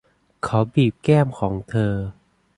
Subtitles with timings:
[0.43, 1.93] เขาบีบแก้มของเธอ